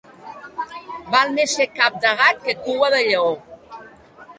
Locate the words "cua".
2.67-2.93